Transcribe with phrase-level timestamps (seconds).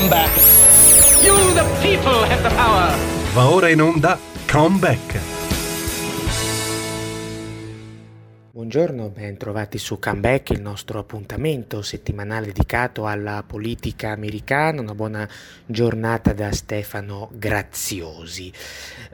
[0.00, 0.34] Comeback.
[1.22, 2.96] You, the people, have the power.
[3.34, 4.18] Va ora in onda
[4.50, 5.20] Comeback.
[8.50, 14.80] Buongiorno, ben trovati su Comeback, il nostro appuntamento settimanale dedicato alla politica americana.
[14.80, 15.28] Una buona
[15.66, 18.50] giornata da Stefano Graziosi.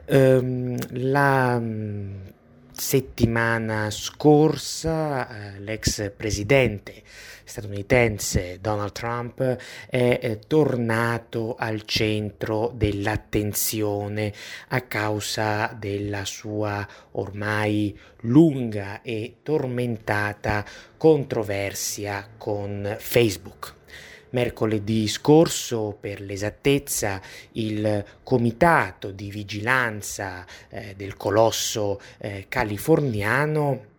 [0.05, 1.61] Um, la
[2.71, 7.03] settimana scorsa eh, l'ex presidente
[7.47, 14.33] statunitense Donald Trump è eh, tornato al centro dell'attenzione
[14.69, 20.65] a causa della sua ormai lunga e tormentata
[20.97, 23.75] controversia con Facebook.
[24.31, 27.21] Mercoledì scorso, per l'esattezza,
[27.53, 33.95] il comitato di vigilanza eh, del colosso eh, californiano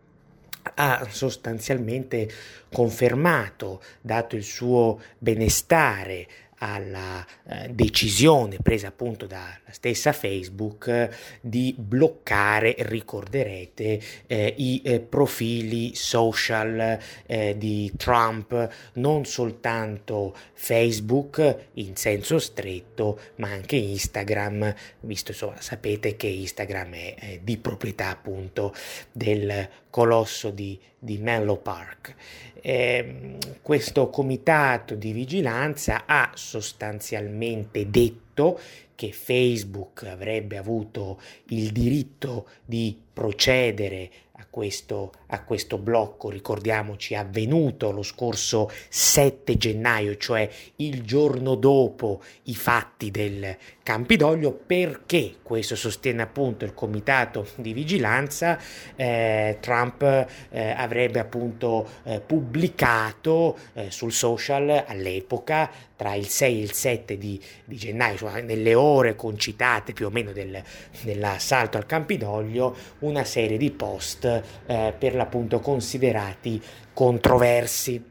[0.74, 2.28] ha sostanzialmente
[2.72, 6.26] confermato, dato il suo benestare
[6.58, 15.00] alla eh, decisione presa appunto dalla stessa Facebook eh, di bloccare, ricorderete, eh, i eh,
[15.00, 25.30] profili social eh, di Trump, non soltanto Facebook in senso stretto, ma anche Instagram, visto
[25.32, 28.74] insomma sapete che Instagram è di proprietà appunto
[29.12, 32.14] del colosso di, di Menlo Park.
[32.60, 38.58] Eh, questo comitato di vigilanza ha sostanzialmente detto
[38.94, 44.10] che Facebook avrebbe avuto il diritto di procedere
[44.40, 52.22] a questo, a questo blocco, ricordiamoci, avvenuto lo scorso 7 gennaio, cioè il giorno dopo
[52.44, 58.58] i fatti del Campidoglio, perché questo sostiene appunto il comitato di vigilanza,
[58.94, 66.62] eh, Trump eh, avrebbe appunto eh, pubblicato eh, sul social all'epoca tra il 6 e
[66.62, 70.62] il 7 di, di gennaio, cioè nelle ore concitate più o meno del,
[71.02, 76.62] dell'assalto al Campidoglio, una serie di post eh, per l'appunto considerati
[76.92, 78.02] controversi.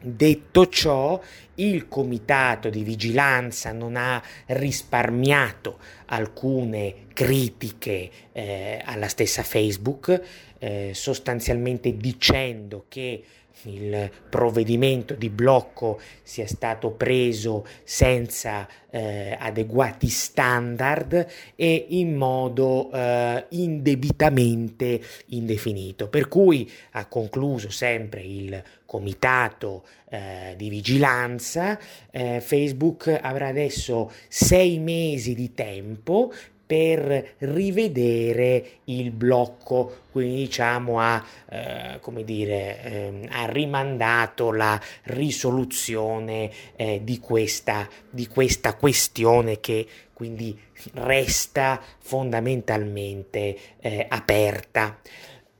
[0.00, 1.20] Detto ciò,
[1.56, 10.22] il comitato di vigilanza non ha risparmiato alcune critiche eh, alla stessa Facebook,
[10.58, 13.22] eh, sostanzialmente dicendo che
[13.62, 23.44] il provvedimento di blocco sia stato preso senza eh, adeguati standard e in modo eh,
[23.50, 26.08] indebitamente indefinito.
[26.08, 31.78] Per cui ha concluso sempre il comitato eh, di vigilanza,
[32.10, 36.32] eh, Facebook avrà adesso sei mesi di tempo
[36.68, 46.50] per rivedere il blocco, quindi diciamo ha, eh, come dire, eh, ha rimandato la risoluzione
[46.76, 50.60] eh, di, questa, di questa questione che quindi
[50.92, 55.00] resta fondamentalmente eh, aperta.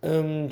[0.01, 0.49] Um,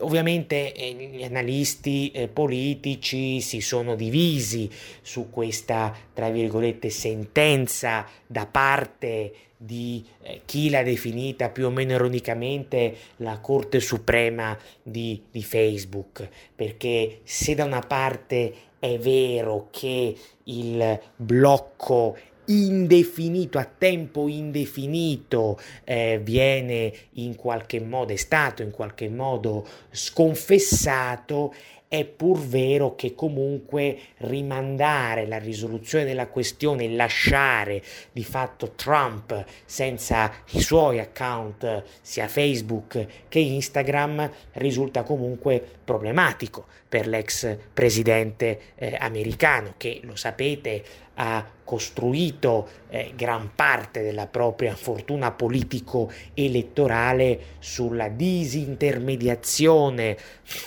[0.00, 4.70] ovviamente eh, gli analisti eh, politici si sono divisi
[5.02, 11.92] su questa, tra virgolette, sentenza da parte di eh, chi l'ha definita più o meno
[11.92, 20.14] ironicamente la Corte Suprema di, di Facebook, perché se da una parte è vero che
[20.44, 29.08] il blocco indefinito, a tempo indefinito, eh, viene in qualche modo, è stato in qualche
[29.08, 31.54] modo sconfessato,
[31.88, 40.32] è pur vero che comunque rimandare la risoluzione della questione, lasciare di fatto Trump senza
[40.50, 49.74] i suoi account sia Facebook che Instagram risulta comunque problematico per l'ex presidente eh, americano
[49.76, 50.82] che lo sapete
[51.16, 60.16] ha costruito eh, gran parte della propria fortuna politico-elettorale sulla disintermediazione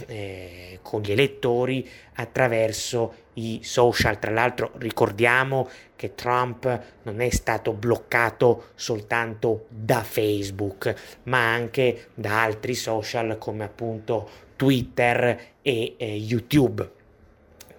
[0.08, 4.18] eh, con gli elettori attraverso i social.
[4.20, 12.44] Tra l'altro ricordiamo che Trump non è stato bloccato soltanto da Facebook, ma anche da
[12.44, 16.92] altri social come appunto Twitter e eh, YouTube.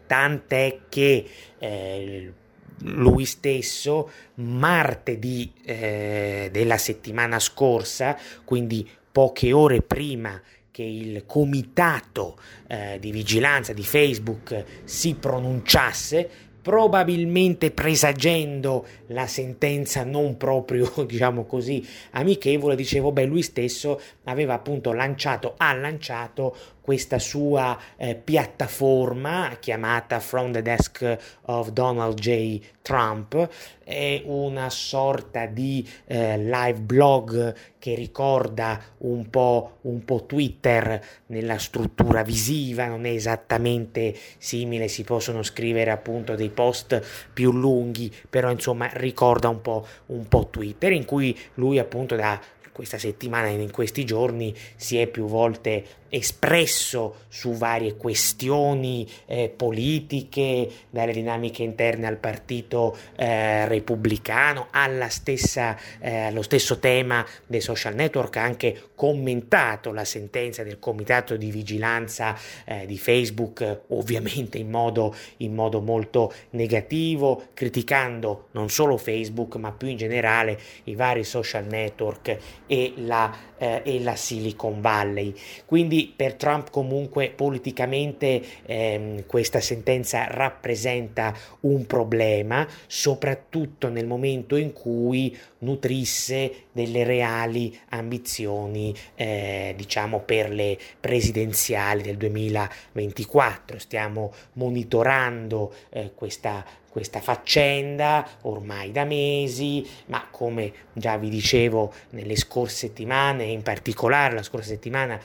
[0.06, 1.27] Tant'è che
[1.59, 2.33] eh,
[2.82, 10.41] lui stesso martedì eh, della settimana scorsa, quindi poche ore prima
[10.71, 16.29] che il comitato eh, di vigilanza di Facebook si pronunciasse,
[16.62, 24.93] probabilmente presagendo la sentenza non proprio, diciamo così, amichevole, dicevo, beh, lui stesso aveva appunto
[24.93, 32.61] lanciato, ha lanciato questa sua eh, piattaforma chiamata From the Desk of Donald J.
[32.82, 33.49] Trump,
[33.85, 41.59] è una sorta di eh, live blog che ricorda un po', un po' Twitter nella
[41.59, 47.00] struttura visiva, non è esattamente simile, si possono scrivere appunto dei post
[47.33, 52.41] più lunghi, però insomma ricorda un po', un po' Twitter in cui lui appunto da
[52.73, 59.49] questa settimana e in questi giorni si è più volte espresso su varie questioni eh,
[59.49, 64.69] politiche, dalle dinamiche interne al partito eh, repubblicano,
[65.09, 71.37] stessa, eh, allo stesso tema dei social network, ha anche commentato la sentenza del comitato
[71.37, 78.97] di vigilanza eh, di Facebook, ovviamente in modo, in modo molto negativo, criticando non solo
[78.97, 82.37] Facebook, ma più in generale i vari social network
[82.67, 85.35] e la, eh, e la Silicon Valley.
[85.65, 94.73] Quindi per Trump comunque politicamente ehm, questa sentenza rappresenta un problema, soprattutto nel momento in
[94.73, 103.79] cui nutrisse delle reali ambizioni, eh, diciamo, per le presidenziali del 2024.
[103.79, 112.37] Stiamo monitorando eh, questa questa faccenda ormai da mesi, ma come già vi dicevo nelle
[112.37, 115.19] scorse settimane, in particolare la scorsa settimana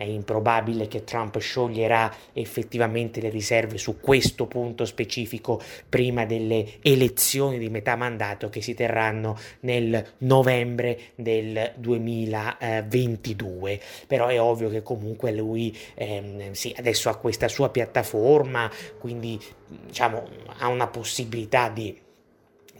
[0.00, 5.60] è improbabile che Trump scioglierà effettivamente le riserve su questo punto specifico
[5.90, 13.78] prima delle elezioni di metà mandato che si terranno nel novembre del 2022.
[14.06, 19.38] Però è ovvio che comunque lui ehm, sì, adesso ha questa sua piattaforma, quindi
[19.84, 20.26] diciamo
[20.60, 21.94] ha una possibilità di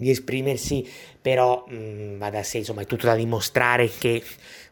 [0.00, 0.88] di esprimersi,
[1.20, 4.22] però mh, va da sé, insomma, è tutto da dimostrare che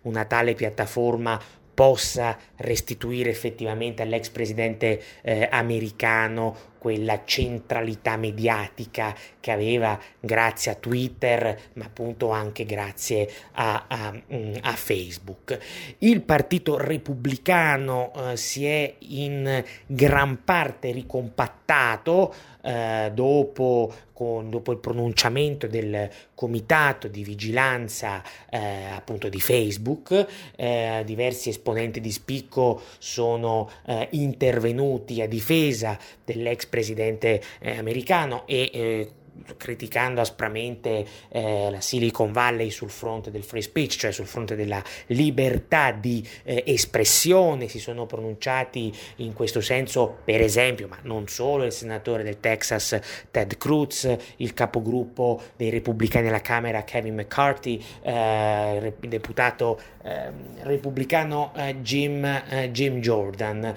[0.03, 1.39] una tale piattaforma
[1.79, 11.57] possa restituire effettivamente all'ex presidente eh, americano quella centralità mediatica che aveva grazie a Twitter,
[11.75, 15.57] ma appunto anche grazie a, a, mm, a Facebook.
[15.99, 22.35] Il Partito Repubblicano eh, si è in gran parte ricompattato
[22.69, 31.03] eh, dopo, con, dopo, il pronunciamento del comitato di vigilanza eh, appunto di Facebook, eh,
[31.07, 39.13] diversi esponenti di spicco sono eh, intervenuti a difesa dell'ex presidente eh, americano e
[39.57, 44.83] criticando aspramente eh, la Silicon Valley sul fronte del free speech, cioè sul fronte della
[45.07, 51.65] libertà di eh, espressione, si sono pronunciati in questo senso, per esempio, ma non solo
[51.65, 52.99] il senatore del Texas
[53.31, 61.81] Ted Cruz, il capogruppo dei repubblicani alla Camera Kevin McCarthy, eh, deputato ehm, repubblicano eh,
[61.81, 63.75] Jim, eh, Jim Jordan.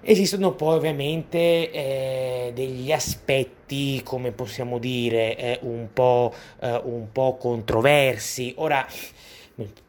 [0.00, 7.36] Esistono poi ovviamente eh, degli aspetti, come possiamo dire, eh, un, po', eh, un po'
[7.36, 8.54] controversi.
[8.58, 8.86] Ora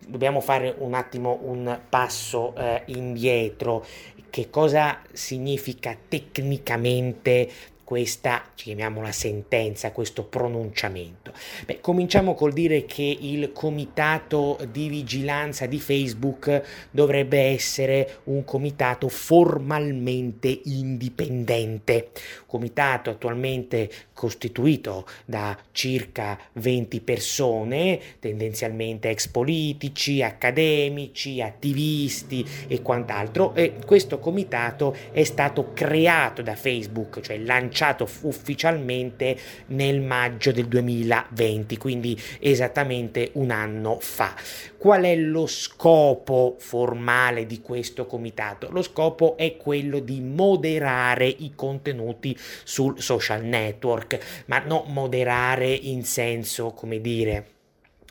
[0.05, 3.85] dobbiamo fare un attimo un passo eh, indietro.
[4.29, 7.49] Che cosa significa tecnicamente
[7.89, 11.33] questa, chiamiamola sentenza, questo pronunciamento?
[11.65, 19.07] Beh, cominciamo col dire che il comitato di vigilanza di Facebook dovrebbe essere un comitato
[19.07, 22.11] formalmente indipendente,
[22.45, 33.77] comitato attualmente costituito da circa 20 persone, tendenzialmente ex politici, accademici, attivisti e quant'altro, e
[33.83, 41.77] questo comitato è stato creato da Facebook, cioè lanciato lanciato ufficialmente nel maggio del 2020,
[41.77, 44.35] quindi esattamente un anno fa.
[44.77, 48.69] Qual è lo scopo formale di questo comitato?
[48.71, 56.03] Lo scopo è quello di moderare i contenuti sul social network, ma non moderare in
[56.03, 57.58] senso, come dire,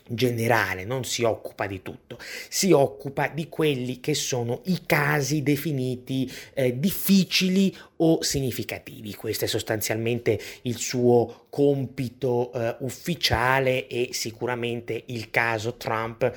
[0.09, 2.17] generale, non si occupa di tutto,
[2.49, 9.13] si occupa di quelli che sono i casi definiti eh, difficili o significativi.
[9.13, 16.31] Questo è sostanzialmente il suo compito eh, ufficiale e sicuramente il caso Trump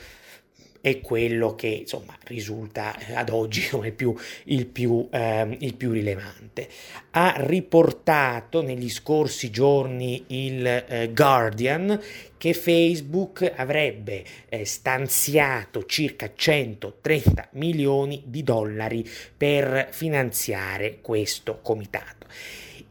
[0.83, 4.15] è quello che insomma risulta eh, ad oggi come più,
[4.47, 6.69] il, più, eh, il più rilevante.
[7.13, 11.99] Ha riportato negli scorsi giorni il eh, Guardian
[12.37, 22.27] che Facebook avrebbe eh, stanziato circa 130 milioni di dollari per finanziare questo comitato.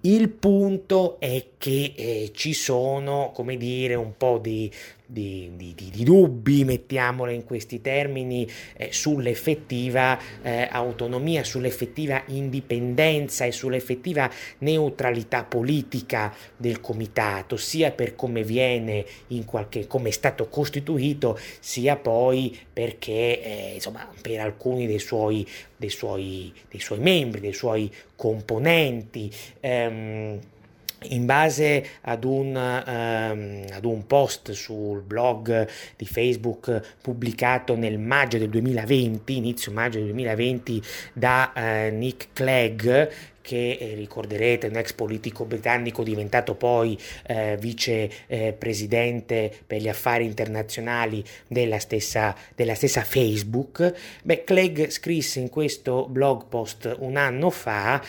[0.03, 4.71] Il punto è che eh, ci sono, come dire, un po' di
[5.11, 13.51] di, di, di dubbi, mettiamole in questi termini, eh, sull'effettiva eh, autonomia, sull'effettiva indipendenza e
[13.51, 21.37] sull'effettiva neutralità politica del comitato, sia per come viene in qualche, come è stato costituito,
[21.59, 27.53] sia poi perché eh, insomma, per alcuni dei suoi, dei, suoi, dei suoi membri, dei
[27.53, 29.29] suoi componenti.
[29.59, 30.39] Ehm,
[31.09, 38.37] in base ad un, um, ad un, post sul blog di Facebook pubblicato nel maggio
[38.37, 40.81] del 2020, inizio maggio del 2020,
[41.13, 43.09] da uh, Nick Clegg,
[43.41, 50.25] che eh, ricorderete un ex politico britannico diventato poi eh, vicepresidente eh, per gli affari
[50.25, 53.93] internazionali della stessa, della stessa Facebook,
[54.23, 58.01] beh, Clegg scrisse in questo blog post un anno fa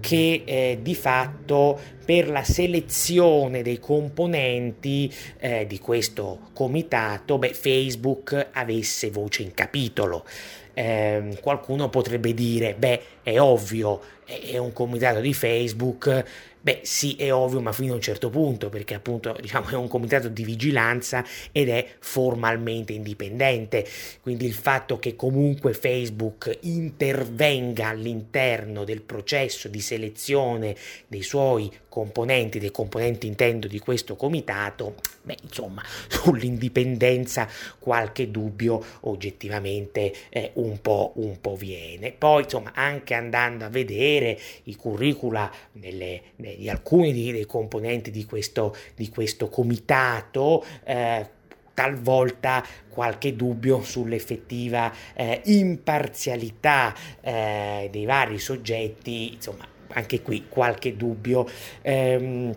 [0.00, 8.48] che eh, di fatto per la selezione dei componenti eh, di questo comitato beh, Facebook
[8.52, 10.24] avesse voce in capitolo.
[10.72, 16.24] Eh, qualcuno potrebbe dire, beh, è ovvio, è un comitato di Facebook,
[16.62, 19.88] Beh, sì, è ovvio, ma fino a un certo punto, perché appunto diciamo, è un
[19.88, 23.86] comitato di vigilanza ed è formalmente indipendente.
[24.20, 30.76] Quindi il fatto che comunque Facebook intervenga all'interno del processo di selezione
[31.06, 37.48] dei suoi componenti, dei componenti intendo di questo comitato, beh, insomma, sull'indipendenza
[37.78, 42.12] qualche dubbio oggettivamente eh, un, po', un po' viene.
[42.12, 48.76] Poi, insomma, anche andando a vedere i curricula delle, di alcuni dei componenti di questo,
[48.94, 50.64] di questo comitato.
[50.84, 51.38] Eh,
[51.72, 61.48] talvolta qualche dubbio sull'effettiva eh, imparzialità eh, dei vari soggetti, insomma anche qui qualche dubbio.
[61.82, 62.54] Ehm,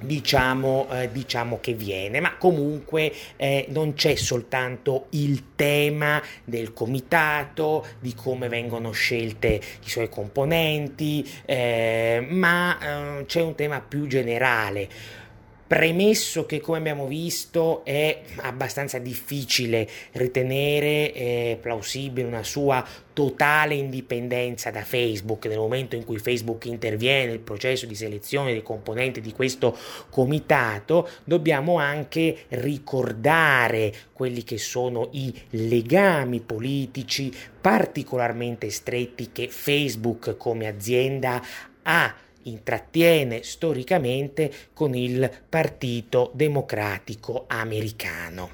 [0.00, 7.86] diciamo, eh, diciamo che viene, ma comunque eh, non c'è soltanto il tema del comitato,
[7.98, 14.88] di come vengono scelte i suoi componenti, eh, ma eh, c'è un tema più generale
[15.70, 24.72] Premesso che, come abbiamo visto, è abbastanza difficile ritenere eh, plausibile una sua totale indipendenza
[24.72, 25.46] da Facebook.
[25.46, 29.78] Nel momento in cui Facebook interviene nel processo di selezione dei componenti di questo
[30.10, 40.66] comitato, dobbiamo anche ricordare quelli che sono i legami politici particolarmente stretti che Facebook come
[40.66, 41.40] azienda
[41.84, 42.12] ha
[42.44, 48.50] intrattiene storicamente con il Partito Democratico Americano.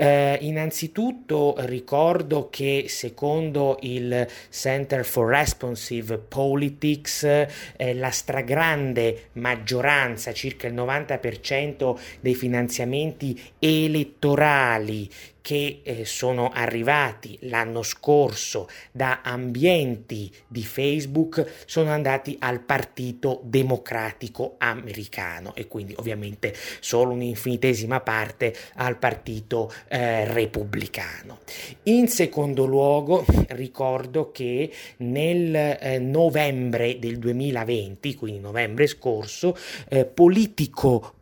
[0.00, 10.68] Eh, innanzitutto ricordo che secondo il Center for Responsive Politics eh, la stragrande maggioranza, circa
[10.68, 15.06] il 90% dei finanziamenti elettorali
[15.40, 24.56] che eh, sono arrivati l'anno scorso da ambienti di Facebook sono andati al Partito Democratico
[24.58, 31.38] Americano e quindi ovviamente solo un'infinitesima parte al Partito eh, Repubblicano.
[31.84, 39.56] In secondo luogo ricordo che nel eh, novembre del 2020, quindi novembre scorso,
[39.88, 40.04] eh,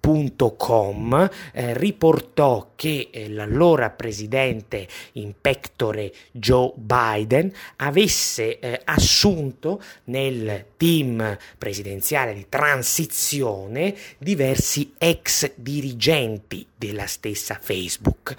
[0.08, 10.64] politico.com eh, riportò che eh, l'allora presidente in pectore Joe Biden avesse eh, assunto nel
[10.78, 18.36] team presidenziale di transizione diversi ex dirigenti della stessa Facebook.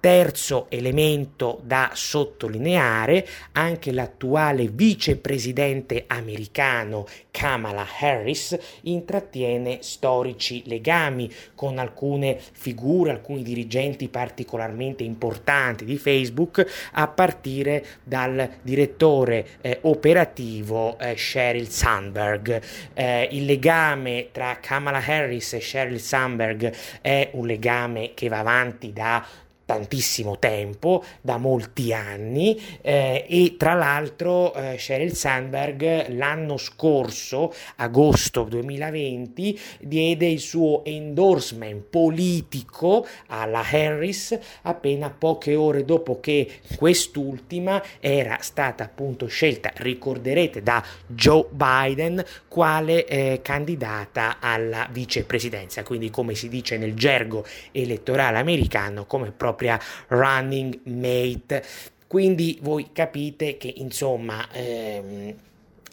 [0.00, 12.40] Terzo elemento da sottolineare, anche l'attuale vicepresidente americano Kamala Harris intrattiene storici legami con alcune
[12.52, 21.68] figure, alcuni dirigenti particolarmente importanti di Facebook, a partire dal direttore eh, operativo eh, Sheryl
[21.68, 22.62] Sandberg.
[22.94, 27.79] Eh, il legame tra Kamala Harris e Sheryl Sandberg è un legame
[28.14, 29.24] che va avanti da
[29.70, 38.42] tantissimo tempo, da molti anni eh, e tra l'altro eh, Sheryl Sandberg l'anno scorso, agosto
[38.42, 48.38] 2020, diede il suo endorsement politico alla Harris appena poche ore dopo che quest'ultima era
[48.40, 56.48] stata appunto scelta, ricorderete, da Joe Biden quale eh, candidata alla vicepresidenza, quindi come si
[56.48, 61.62] dice nel gergo elettorale americano come proprio propria running mate.
[62.06, 65.34] Quindi voi capite che insomma ehm,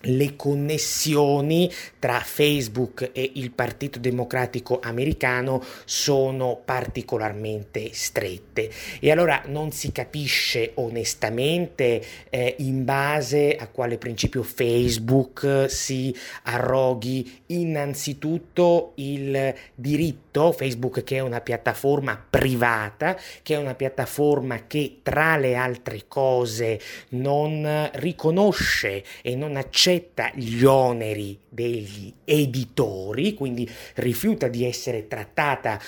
[0.01, 8.70] le connessioni tra Facebook e il Partito Democratico americano sono particolarmente strette.
[9.00, 17.42] E allora non si capisce onestamente eh, in base a quale principio Facebook si arroghi
[17.48, 25.38] innanzitutto il diritto, Facebook che è una piattaforma privata, che è una piattaforma che tra
[25.38, 34.50] le altre cose non riconosce e non accetta accetta gli oneri degli editori, quindi rifiuta
[34.50, 35.79] di essere trattata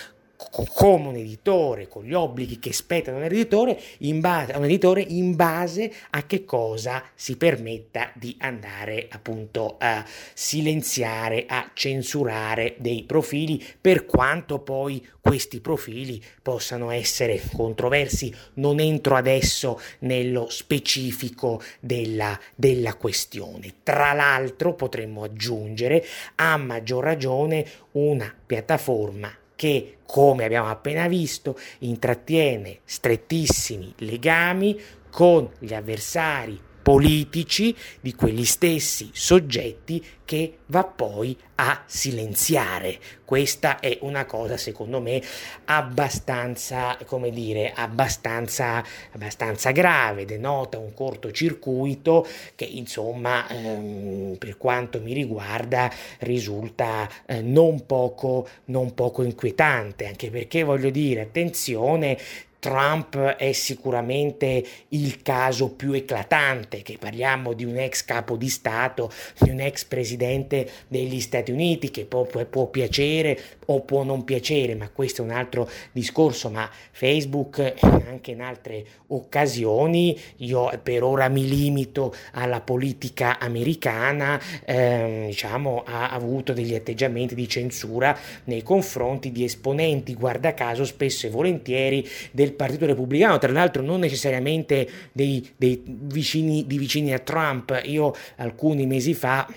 [0.74, 3.77] come un editore, con gli obblighi che spettano un editore,
[4.13, 11.46] base, un editore in base a che cosa si permetta di andare appunto a silenziare,
[11.46, 18.34] a censurare dei profili, per quanto poi questi profili possano essere controversi.
[18.55, 23.74] Non entro adesso nello specifico della, della questione.
[23.84, 26.05] Tra l'altro potremmo aggiungere
[26.36, 34.80] a maggior ragione una piattaforma che, come abbiamo appena visto, intrattiene strettissimi legami
[35.12, 36.58] con gli avversari
[36.89, 42.98] politici di quegli stessi soggetti che va poi a silenziare.
[43.24, 45.22] Questa è una cosa secondo me
[45.65, 55.13] abbastanza, come dire, abbastanza, abbastanza grave, denota un cortocircuito che insomma ehm, per quanto mi
[55.13, 62.17] riguarda risulta eh, non, poco, non poco inquietante, anche perché voglio dire, attenzione,
[62.60, 69.12] Trump è sicuramente il caso più eclatante, che parliamo di un ex capo di Stato,
[69.39, 74.75] di un ex presidente degli Stati Uniti, che può, può, piacere o può non piacere,
[74.75, 81.30] ma questo è un altro discorso, ma Facebook anche in altre occasioni, io per ora
[81.30, 89.32] mi limito alla politica americana, ehm, diciamo, ha avuto degli atteggiamenti di censura nei confronti
[89.32, 94.88] di esponenti, guarda caso, spesso e volentieri del del Partito Repubblicano, tra l'altro non necessariamente
[95.12, 97.79] dei, dei vicini, di vicini a Trump.
[97.86, 99.48] Io alcuni mesi fa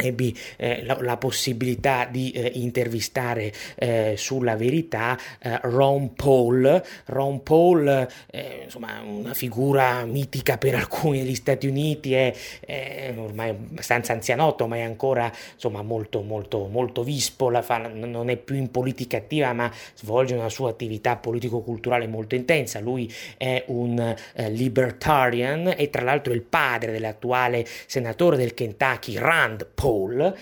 [0.00, 6.82] ebbi eh, la, la, possibilità di eh, intervistare eh, sulla verità eh, Ron Paul.
[7.06, 13.50] Ron Paul, eh, insomma, una figura mitica per alcuni degli Stati Uniti, è, è ormai
[13.50, 17.50] abbastanza anzianotto, ma è ancora insomma, molto, molto, molto vispo.
[17.62, 22.80] Fa, non è più in politica attiva, ma svolge una sua attività politico-culturale molto intensa.
[22.80, 29.16] Lui è un eh, libertarian e, tra l'altro, è il padre dell'attuale senatore del Kentucky,
[29.16, 30.32] Rand Paul Paul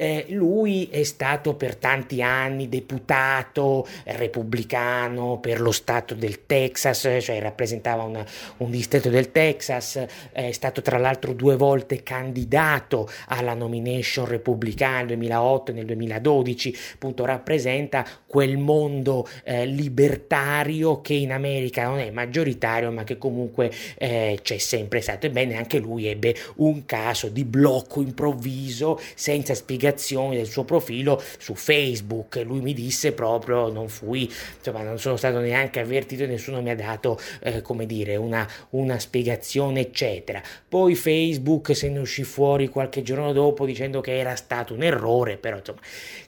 [0.00, 7.40] eh, lui è stato per tanti anni deputato repubblicano per lo stato del Texas, cioè
[7.40, 8.24] rappresentava una,
[8.58, 15.06] un distretto del Texas, è stato tra l'altro due volte candidato alla nomination repubblicana nel
[15.06, 22.10] 2008 e nel 2012, appunto rappresenta quel mondo eh, libertario che in America non è
[22.10, 25.26] maggioritario ma che comunque eh, c'è sempre stato.
[25.26, 31.22] Ebbene anche lui ebbe un caso di blocco improvviso senza spiegazione spiegazioni del suo profilo
[31.38, 32.42] su Facebook.
[32.44, 36.70] Lui mi disse proprio, non fui, insomma, non sono stato neanche avvertito e nessuno mi
[36.70, 40.42] ha dato, eh, come dire, una, una spiegazione, eccetera.
[40.68, 45.36] Poi Facebook se ne uscì fuori qualche giorno dopo dicendo che era stato un errore,
[45.36, 45.80] però insomma,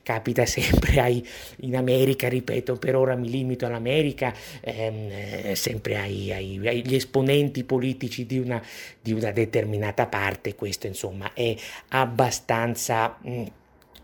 [0.02, 1.26] capita sempre ai,
[1.58, 7.64] in America, ripeto, per ora mi limito all'America, ehm, eh, sempre ai, ai, agli esponenti
[7.64, 8.62] politici di una,
[9.00, 11.54] di una determinata parte, questo insomma è
[11.88, 13.16] abbastanza...
[13.20, 13.44] Mh, mm,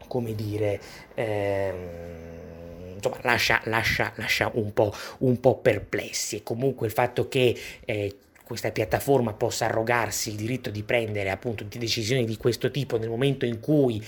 [0.06, 0.80] come dire,
[1.14, 6.36] ehm, insomma, lascia, lascia, lascia un, po', un, po', perplessi.
[6.36, 8.16] E comunque il fatto che eh,
[8.46, 13.44] questa piattaforma possa arrogarsi il diritto di prendere appunto decisioni di questo tipo nel momento
[13.44, 14.00] in cui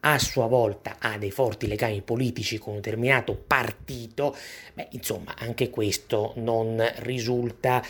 [0.00, 4.36] a sua volta ha dei forti legami politici con un determinato partito,
[4.74, 7.82] beh, insomma, anche questo non risulta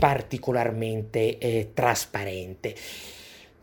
[0.00, 2.74] particolarmente eh, trasparente.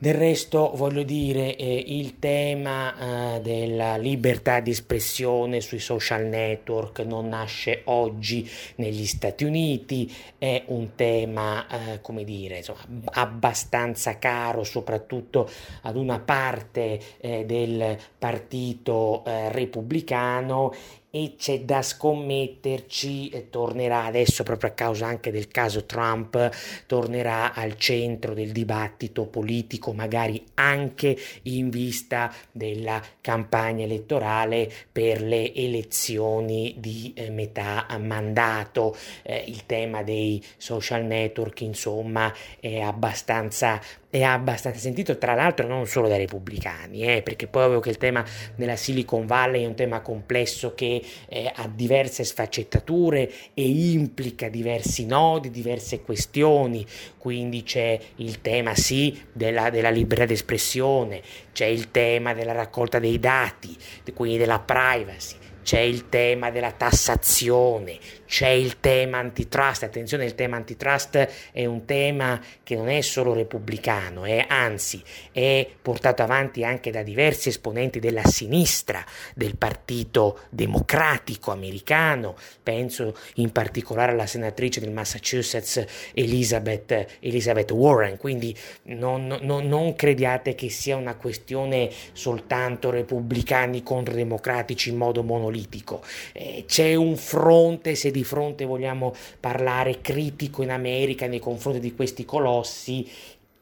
[0.01, 6.99] Del resto, voglio dire, eh, il tema eh, della libertà di espressione sui social network
[6.99, 14.63] non nasce oggi negli Stati Uniti, è un tema, eh, come dire, insomma, abbastanza caro
[14.63, 15.49] soprattutto
[15.81, 20.73] ad una parte eh, del partito eh, repubblicano
[21.11, 26.49] e c'è da scommetterci, eh, tornerà adesso proprio a causa anche del caso Trump,
[26.85, 35.53] tornerà al centro del dibattito politico, magari anche in vista della campagna elettorale per le
[35.53, 38.95] elezioni di eh, metà mandato.
[39.23, 45.85] Eh, il tema dei social network, insomma, è abbastanza è abbastanza sentito, tra l'altro non
[45.85, 49.75] solo dai repubblicani, eh, perché poi ovvio che il tema della Silicon Valley è un
[49.75, 56.83] tema complesso che eh, ha diverse sfaccettature e implica diversi nodi, diverse questioni,
[57.19, 61.21] quindi c'è il tema sì della, della libertà d'espressione,
[61.53, 63.77] c'è il tema della raccolta dei dati,
[64.15, 70.55] quindi della privacy, c'è il tema della tassazione, c'è il tema antitrust, attenzione il tema
[70.55, 76.91] antitrust è un tema che non è solo repubblicano, è, anzi è portato avanti anche
[76.91, 84.91] da diversi esponenti della sinistra del Partito Democratico americano, penso in particolare alla senatrice del
[84.91, 93.81] Massachusetts Elizabeth, Elizabeth Warren, quindi non, non, non crediate che sia una questione soltanto repubblicani
[93.81, 100.61] contro democratici in modo monolitico, eh, c'è un fronte se di fronte vogliamo parlare critico
[100.61, 103.09] in America nei confronti di questi colossi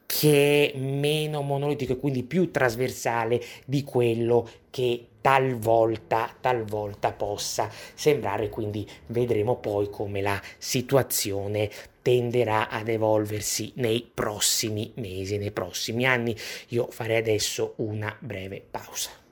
[0.04, 8.48] che è meno monolitico e quindi più trasversale di quello che talvolta, talvolta possa sembrare,
[8.48, 16.34] quindi vedremo poi come la situazione tenderà ad evolversi nei prossimi mesi, nei prossimi anni.
[16.68, 19.27] Io farei adesso una breve pausa.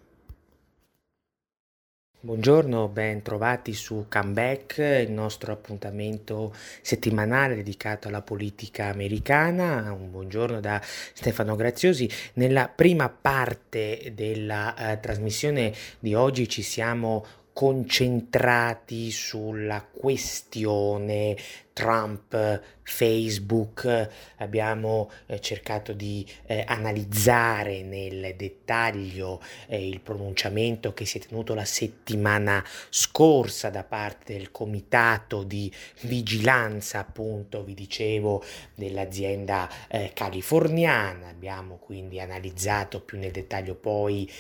[2.27, 9.93] Buongiorno, ben trovati su Comeback, il nostro appuntamento settimanale dedicato alla politica americana.
[9.93, 12.11] Un buongiorno da Stefano Graziosi.
[12.33, 17.25] Nella prima parte della eh, trasmissione di oggi ci siamo
[17.57, 21.35] concentrati sulla questione
[21.73, 31.17] Trump, Facebook, abbiamo eh, cercato di eh, analizzare nel dettaglio eh, il pronunciamento che si
[31.17, 39.67] è tenuto la settimana scorsa da parte del comitato di vigilanza, appunto, vi dicevo, dell'azienda
[39.89, 44.31] eh, californiana, abbiamo quindi analizzato più nel dettaglio poi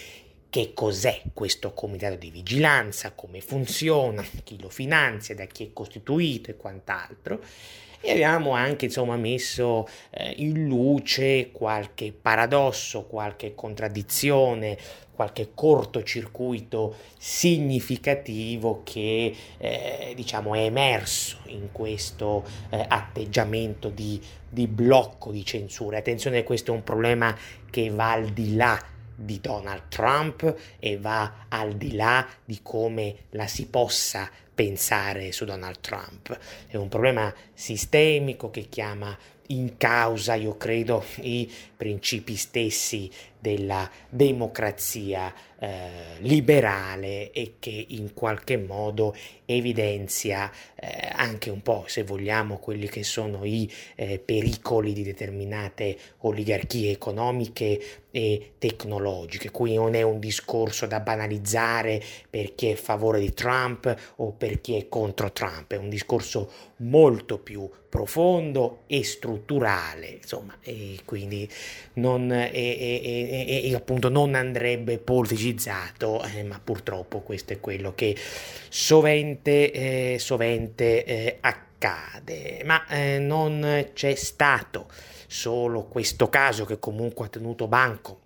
[0.56, 6.50] che cos'è questo comitato di vigilanza, come funziona, chi lo finanzia, da chi è costituito
[6.50, 7.40] e quant'altro.
[8.00, 14.78] E abbiamo anche insomma messo eh, in luce qualche paradosso, qualche contraddizione,
[15.14, 25.32] qualche cortocircuito significativo che eh, diciamo è emerso in questo eh, atteggiamento di, di blocco
[25.32, 25.98] di censura.
[25.98, 27.36] Attenzione, questo è un problema
[27.68, 33.16] che va al di là di Donald Trump e va al di là di come
[33.30, 36.38] la si possa pensare su Donald Trump.
[36.66, 39.16] È un problema sistemico che chiama
[39.48, 48.56] in causa, io credo, i principi stessi della democrazia eh, liberale e che in qualche
[48.56, 55.04] modo evidenzia eh, anche un po', se vogliamo, quelli che sono i eh, pericoli di
[55.04, 59.50] determinate oligarchie economiche e tecnologiche.
[59.50, 64.32] Qui non è un discorso da banalizzare per chi è a favore di Trump o
[64.32, 71.00] per chi è contro Trump, è un discorso molto più profondo e strutturale, insomma, e
[71.04, 71.48] quindi
[71.94, 78.16] non, e, e, e appunto non andrebbe polvicizzato, eh, ma purtroppo questo è quello che
[78.68, 82.62] sovente, eh, sovente eh, accade.
[82.64, 84.88] Ma eh, non c'è stato
[85.26, 88.24] solo questo caso che comunque ha tenuto banco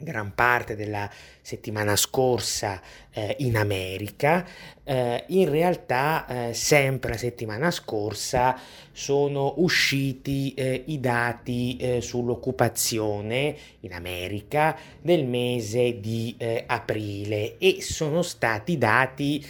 [0.00, 2.80] gran parte della settimana scorsa
[3.10, 4.46] eh, in America,
[4.84, 8.58] eh, in realtà eh, sempre la settimana scorsa
[8.92, 17.80] sono usciti eh, i dati eh, sull'occupazione in America del mese di eh, aprile e
[17.80, 19.44] sono stati dati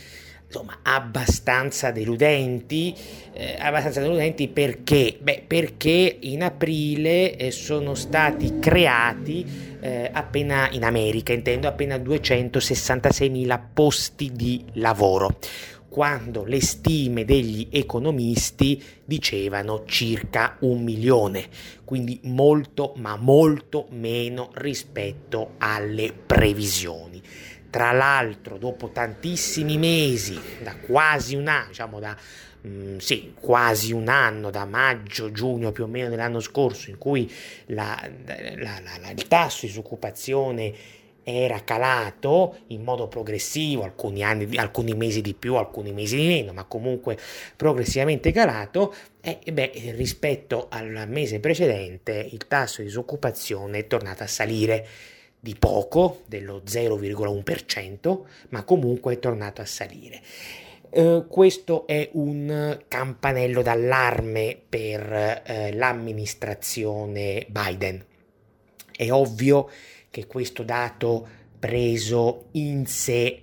[0.48, 2.94] insomma abbastanza deludenti,
[3.34, 5.16] eh, abbastanza deludenti perché?
[5.20, 9.44] Beh, perché in aprile eh, sono stati creati
[9.80, 15.37] eh, appena in America, intendo appena 266.000 posti di lavoro
[15.88, 21.48] quando le stime degli economisti dicevano circa un milione,
[21.84, 27.20] quindi molto ma molto meno rispetto alle previsioni.
[27.70, 32.16] Tra l'altro, dopo tantissimi mesi, da quasi un anno, diciamo da
[32.66, 37.31] mm, sì, quasi un anno, da maggio, giugno più o meno dell'anno scorso, in cui
[37.66, 38.00] la,
[38.57, 40.74] la, la, il tasso di disoccupazione
[41.31, 46.54] era calato in modo progressivo, alcuni, anni, alcuni mesi di più, alcuni mesi di meno,
[46.54, 47.18] ma comunque
[47.54, 54.26] progressivamente calato, e beh, rispetto al mese precedente il tasso di disoccupazione è tornato a
[54.26, 54.87] salire
[55.40, 58.20] di poco, dello 0,1%,
[58.51, 60.20] ma comunque è tornato a salire.
[60.90, 68.05] Uh, questo è un campanello d'allarme per uh, l'amministrazione Biden.
[68.96, 69.68] È ovvio
[70.11, 73.42] che questo dato preso in sé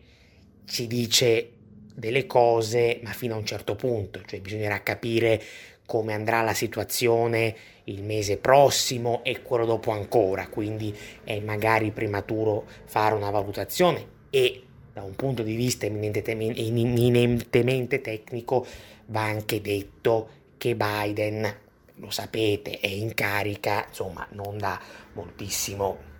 [0.66, 1.52] ci dice
[1.94, 5.42] delle cose, ma fino a un certo punto, cioè bisognerà capire
[5.86, 7.56] come andrà la situazione
[7.86, 14.62] il mese prossimo e quello dopo ancora, quindi è magari prematuro fare una valutazione e
[14.92, 18.66] da un punto di vista eminentemente tecnico
[19.08, 21.58] va anche detto che Biden,
[21.96, 24.80] lo sapete, è in carica, insomma, non da
[25.14, 26.14] moltissimo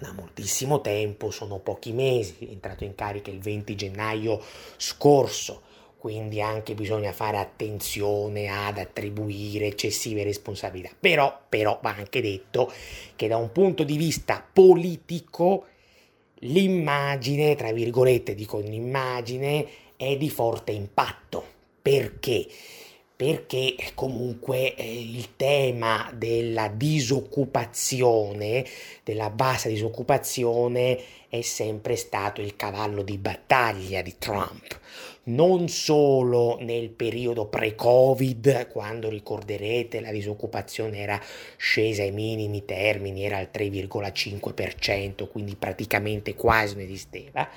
[0.00, 4.42] da moltissimo tempo, sono pochi mesi, è entrato in carica il 20 gennaio
[4.76, 5.62] scorso,
[6.00, 10.96] quindi anche bisogna fare attenzione ad attribuire eccessive responsabilità.
[10.98, 12.72] Però, però va anche detto
[13.14, 15.66] che da un punto di vista politico
[16.36, 21.44] l'immagine, tra virgolette dico un'immagine, è di forte impatto.
[21.82, 22.46] Perché?
[23.14, 28.64] Perché comunque eh, il tema della disoccupazione,
[29.04, 34.80] della bassa disoccupazione, è sempre stato il cavallo di battaglia di Trump
[35.30, 41.20] non solo nel periodo pre-Covid, quando ricorderete la disoccupazione era
[41.56, 47.48] scesa ai minimi termini, era al 3,5%, quindi praticamente quasi non esisteva,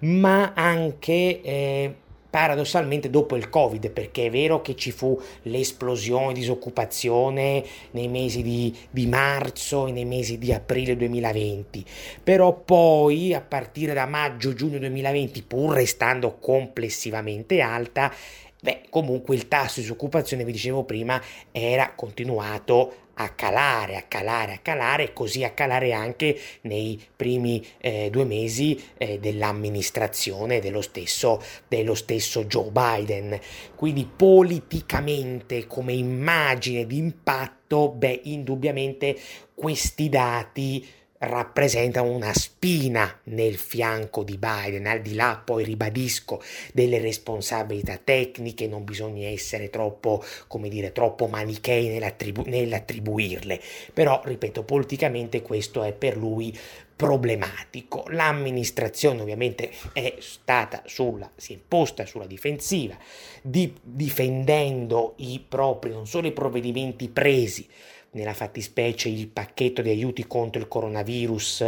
[0.00, 1.94] ma anche eh,
[2.32, 8.42] paradossalmente dopo il Covid, perché è vero che ci fu l'esplosione di disoccupazione nei mesi
[8.42, 11.84] di, di, marzo e nei mesi di aprile 2020,
[12.24, 18.10] però poi a partire da maggio-giugno 2020, pur restando complessivamente alta,
[18.58, 24.54] beh, comunque il tasso di disoccupazione, vi dicevo prima, era continuato a calare, a calare,
[24.54, 31.42] a calare così a calare anche nei primi eh, due mesi eh, dell'amministrazione dello stesso,
[31.68, 33.38] dello stesso Joe Biden.
[33.74, 39.18] Quindi politicamente come immagine di impatto, beh, indubbiamente
[39.54, 40.86] questi dati
[41.22, 48.66] rappresentano una spina nel fianco di Biden, al di là poi ribadisco delle responsabilità tecniche,
[48.66, 53.60] non bisogna essere troppo, come dire, troppo manichei nell'attribu- nell'attribuirle,
[53.92, 56.56] però ripeto, politicamente questo è per lui
[56.96, 58.04] problematico.
[58.08, 62.96] L'amministrazione ovviamente è stata sulla, si è posta sulla difensiva,
[63.42, 67.68] di, difendendo i propri, non solo i provvedimenti presi,
[68.12, 71.60] nella fattispecie il pacchetto di aiuti contro il coronavirus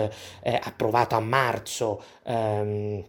[0.42, 3.04] eh, approvato a marzo ehm,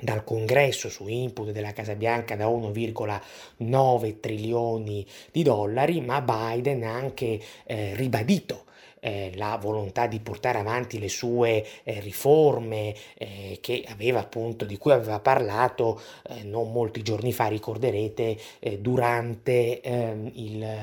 [0.00, 6.92] dal congresso su input della Casa Bianca da 1,9 trilioni di dollari, ma Biden ha
[6.92, 8.64] anche eh, ribadito
[9.04, 14.78] eh, la volontà di portare avanti le sue eh, riforme eh, che aveva appunto di
[14.78, 20.76] cui aveva parlato eh, non molti giorni fa ricorderete eh, durante ehm, il,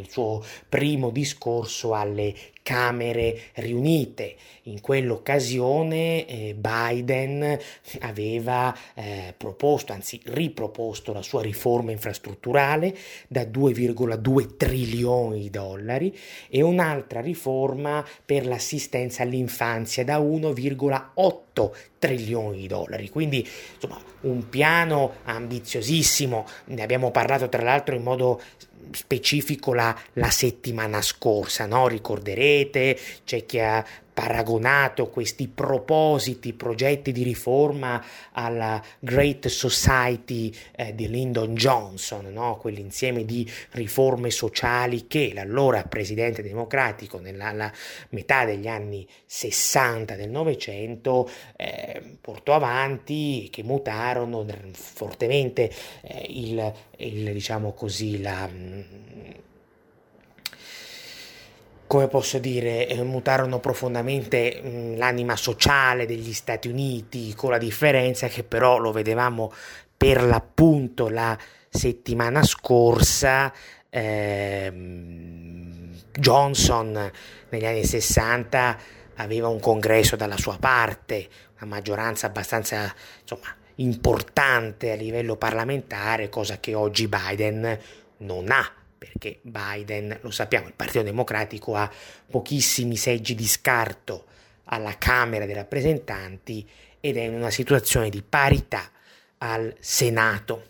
[0.00, 4.36] il suo primo discorso alle Camere riunite.
[4.64, 7.58] In quell'occasione eh, Biden
[8.00, 12.96] aveva eh, proposto, anzi riproposto la sua riforma infrastrutturale
[13.28, 16.16] da 2,2 trilioni di dollari
[16.48, 21.49] e un'altra riforma per l'assistenza all'infanzia da 1,8
[21.98, 23.08] trilioni di dollari.
[23.10, 26.46] Quindi, insomma, un piano ambiziosissimo.
[26.66, 28.40] Ne abbiamo parlato tra l'altro in modo
[28.92, 31.86] specifico la, la settimana scorsa, no?
[31.86, 33.84] ricorderete, c'è chi ha
[34.20, 42.58] paragonato questi propositi, progetti di riforma alla Great Society eh, di Lyndon Johnson, no?
[42.58, 47.72] quell'insieme di riforme sociali che l'allora presidente democratico nella
[48.10, 57.32] metà degli anni 60 del Novecento eh, portò avanti, che mutarono fortemente eh, il, il,
[57.32, 58.46] diciamo così, la
[61.90, 68.28] come posso dire, eh, mutarono profondamente mh, l'anima sociale degli Stati Uniti, con la differenza
[68.28, 69.52] che però lo vedevamo
[69.96, 71.36] per l'appunto la
[71.68, 73.52] settimana scorsa.
[73.90, 75.10] Ehm,
[76.12, 77.10] Johnson
[77.48, 78.78] negli anni 60
[79.16, 81.28] aveva un congresso dalla sua parte,
[81.60, 87.76] una maggioranza abbastanza insomma, importante a livello parlamentare, cosa che oggi Biden
[88.18, 91.90] non ha perché Biden, lo sappiamo, il Partito Democratico ha
[92.30, 94.26] pochissimi seggi di scarto
[94.64, 96.68] alla Camera dei rappresentanti
[97.00, 98.90] ed è in una situazione di parità
[99.38, 100.66] al Senato.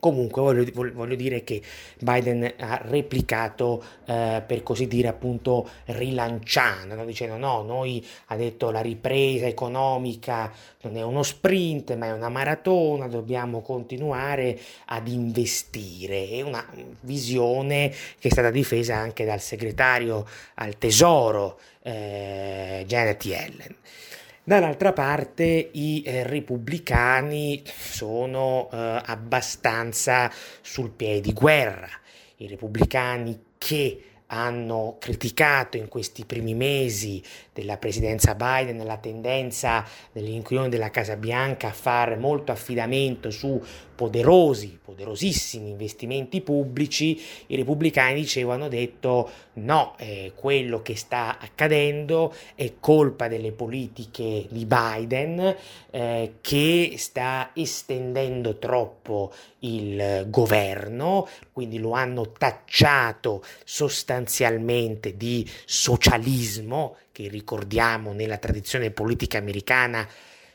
[0.00, 1.60] Comunque voglio, voglio, dire che
[1.98, 7.04] Biden ha replicato, eh, per così dire, appunto rilanciando, no?
[7.04, 12.28] dicendo no, noi ha detto la ripresa economica non è uno sprint, ma è una
[12.28, 16.28] maratona, dobbiamo continuare ad investire.
[16.28, 16.64] È una
[17.00, 23.76] visione che è stata difesa anche dal segretario al Tesoro, eh, Janet Yellen.
[24.48, 30.32] Dall'altra parte i eh, repubblicani sono eh, abbastanza
[30.62, 31.90] sul piede di guerra,
[32.36, 37.22] i repubblicani che hanno criticato in questi primi mesi
[37.58, 43.60] della presidenza Biden la tendenza dell'inquilione della Casa Bianca a fare molto affidamento su
[43.98, 52.74] poderosi, poderosissimi investimenti pubblici, i repubblicani dicevano detto no, eh, quello che sta accadendo è
[52.78, 55.56] colpa delle politiche di Biden
[55.90, 67.26] eh, che sta estendendo troppo il governo, quindi lo hanno tacciato sostanzialmente di socialismo, che
[67.26, 70.08] ricordiamo nella tradizione politica americana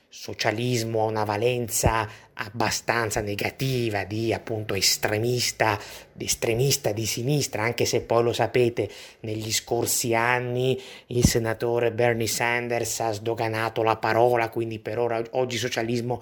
[0.08, 5.78] socialismo ha una valenza abbastanza negativa di appunto estremista,
[6.18, 8.90] estremista di sinistra, anche se poi lo sapete
[9.22, 15.58] negli scorsi anni il senatore Bernie Sanders ha sdoganato la parola, quindi per ora oggi
[15.58, 16.22] socialismo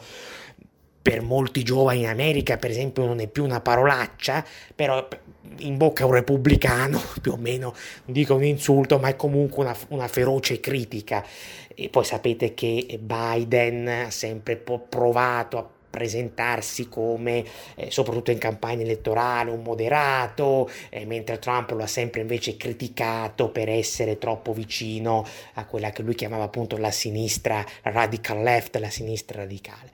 [1.02, 5.08] per molti giovani in America, per esempio, non è più una parolaccia, però
[5.60, 7.74] in bocca a un repubblicano, più o meno,
[8.06, 11.26] non dico un insulto, ma è comunque una, una feroce critica.
[11.74, 17.44] E poi sapete che Biden ha sempre provato a presentarsi come,
[17.76, 23.50] eh, soprattutto in campagna elettorale, un moderato, eh, mentre Trump lo ha sempre invece criticato
[23.50, 28.90] per essere troppo vicino a quella che lui chiamava appunto la sinistra, radical left, la
[28.90, 29.90] sinistra radicale.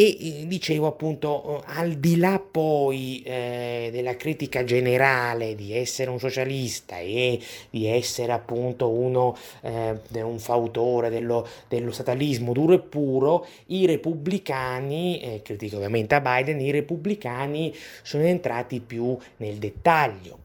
[0.00, 6.08] E eh, dicevo appunto, eh, al di là poi eh, della critica generale di essere
[6.08, 12.78] un socialista e di essere appunto uno, eh, un fautore dello, dello, statalismo duro e
[12.78, 20.38] puro, i repubblicani, eh, critico ovviamente a Biden, i repubblicani sono entrati più nel dettaglio.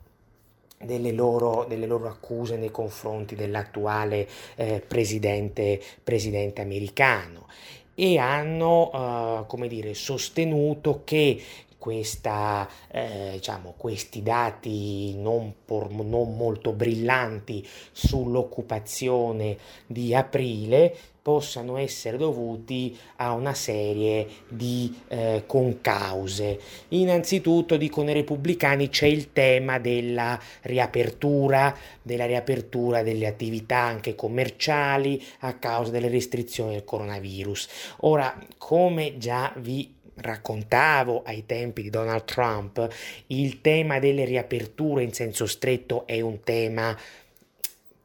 [0.77, 7.45] Delle loro, delle loro, accuse nei confronti dell'attuale eh, presidente, presidente americano
[7.95, 11.41] e hanno, uh, come dire, sostenuto che
[11.77, 22.17] questa, eh, diciamo, questi dati non, por, non molto brillanti sull'occupazione di aprile possano essere
[22.17, 26.59] dovuti a una serie di eh, concause.
[26.89, 35.19] Innanzitutto, dicono i repubblicani, c'è il tema della riapertura, della riapertura delle attività anche commerciali
[35.39, 37.69] a causa delle restrizioni del coronavirus.
[38.01, 42.87] Ora, come già vi raccontavo ai tempi di Donald Trump,
[43.27, 46.95] il tema delle riaperture in senso stretto è un tema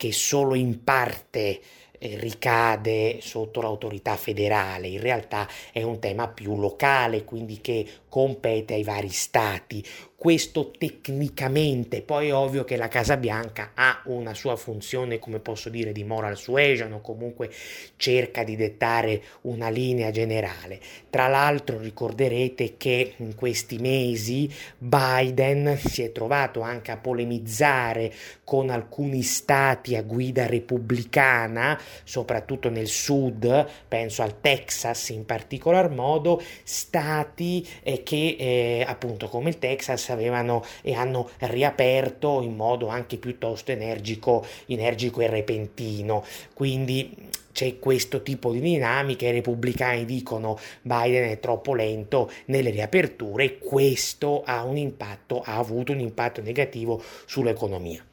[0.00, 1.61] che solo in parte
[2.01, 8.85] ricade sotto l'autorità federale, in realtà è un tema più locale, quindi che compete ai
[8.85, 9.83] vari stati
[10.20, 15.70] questo tecnicamente, poi è ovvio che la Casa Bianca ha una sua funzione, come posso
[15.70, 17.51] dire, di moral suasion o comunque
[17.96, 20.79] cerca di dettare una linea generale.
[21.09, 28.12] Tra l'altro ricorderete che in questi mesi Biden si è trovato anche a polemizzare
[28.44, 36.42] con alcuni stati a guida repubblicana, soprattutto nel sud, penso al Texas in particolar modo,
[36.62, 43.17] stati eh, che eh, appunto come il Texas avevano e hanno riaperto in modo anche
[43.17, 46.25] piuttosto energico, energico e repentino.
[46.55, 53.45] Quindi c'è questo tipo di dinamica, i repubblicani dicono Biden è troppo lento nelle riaperture
[53.45, 58.05] e questo ha un impatto, ha avuto un impatto negativo sull'economia.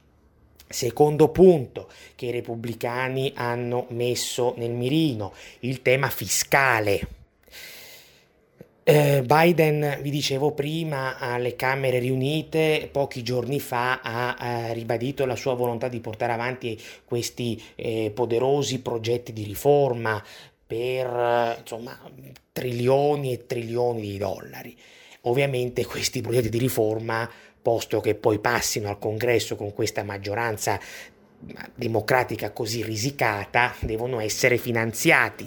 [0.70, 7.17] Secondo punto che i repubblicani hanno messo nel mirino, il tema fiscale.
[8.90, 15.36] Eh, Biden, vi dicevo prima, alle Camere riunite pochi giorni fa ha eh, ribadito la
[15.36, 20.24] sua volontà di portare avanti questi eh, poderosi progetti di riforma
[20.66, 22.00] per insomma,
[22.54, 24.74] trilioni e trilioni di dollari.
[25.24, 27.30] Ovviamente questi progetti di riforma,
[27.62, 30.80] posto che poi passino al congresso con questa maggioranza
[31.76, 35.46] democratica così risicata, devono essere finanziati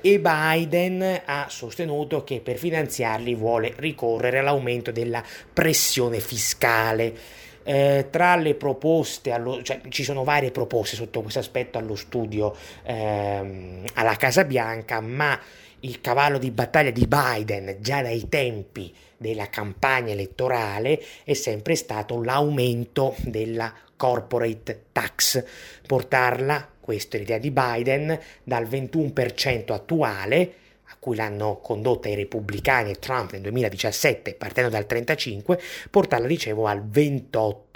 [0.00, 7.38] e Biden ha sostenuto che per finanziarli vuole ricorrere all'aumento della pressione fiscale.
[7.62, 12.56] Eh, tra le proposte, allo, cioè, ci sono varie proposte sotto questo aspetto allo studio
[12.84, 15.38] ehm, alla Casa Bianca, ma
[15.80, 22.22] il cavallo di battaglia di Biden già dai tempi della campagna elettorale è sempre stato
[22.22, 25.44] l'aumento della corporate tax,
[25.86, 30.54] portarla, questa è l'idea di Biden, dal 21% attuale
[30.86, 36.66] a cui l'hanno condotta i repubblicani e Trump nel 2017, partendo dal 35, portarla, dicevo,
[36.66, 37.69] al 28%.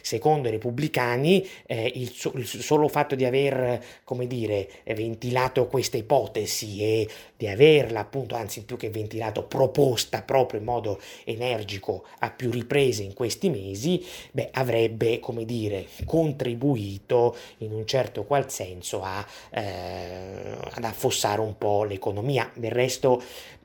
[0.00, 5.96] Secondo i repubblicani, eh, il, so- il, solo fatto di aver, come dire, ventilato questa
[5.96, 12.30] ipotesi e di averla, appunto, anzi più che ventilato, proposta proprio in modo energico a
[12.30, 19.02] più riprese in questi mesi, beh, avrebbe, come dire, contribuito in un certo qual senso
[19.02, 22.50] a, eh, ad affossare un po' l'economia.
[22.54, 23.22] Del resto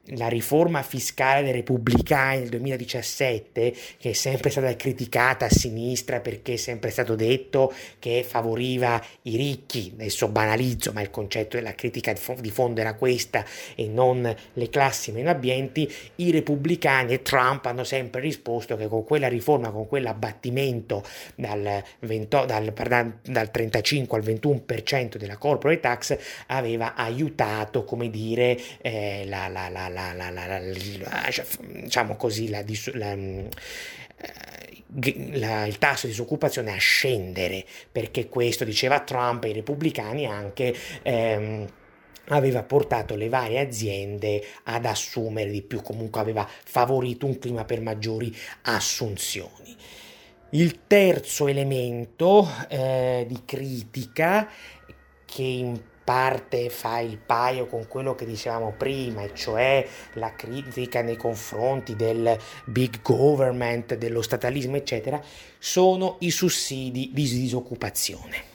[0.08, 6.54] la riforma fiscale dei repubblicani del 2017, che è sempre stata criticata a sinistra perché
[6.54, 12.14] è sempre stato detto che favoriva i ricchi, adesso banalizzo, ma il concetto della critica
[12.38, 13.46] di fondo era questa
[13.76, 19.06] e non le classi meno abbienti, i repubblicani e Trump hanno sempre risposto che con
[19.06, 21.02] quella riforma, con quell'abbattimento
[21.36, 22.74] dal, 20, dal,
[23.22, 29.92] dal 35 al 21% della corporate tax aveva aiutato, come dire, eh, la, la, la
[29.94, 33.46] la, la, la, diciamo così, la, mm,
[34.18, 40.76] eh, il tasso di disoccupazione a scendere, perché questo diceva Trump e i repubblicani anche.
[41.04, 41.68] Ehm,
[42.28, 47.82] aveva portato le varie aziende ad assumere di più, comunque aveva favorito un clima per
[47.82, 49.76] maggiori assunzioni.
[50.52, 54.48] Il terzo elemento eh, di critica
[55.26, 61.02] che in parte fa il paio con quello che dicevamo prima, e cioè la critica
[61.02, 65.22] nei confronti del big government, dello statalismo, eccetera,
[65.58, 68.52] sono i sussidi di disoccupazione.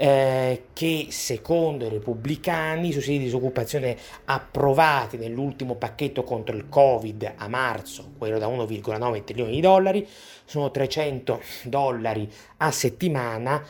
[0.00, 3.96] Eh, che secondo i repubblicani i sussidi di disoccupazione
[4.26, 10.06] approvati nell'ultimo pacchetto contro il Covid a marzo, quello da 1,9 trilioni di dollari,
[10.44, 13.60] sono 300 dollari a settimana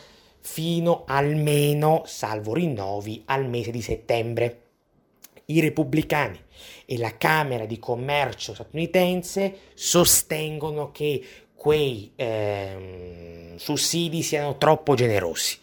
[0.50, 4.62] fino almeno, salvo rinnovi, al mese di settembre.
[5.44, 6.40] I repubblicani
[6.86, 11.22] e la Camera di Commercio statunitense sostengono che
[11.54, 15.58] quei eh, sussidi siano troppo generosi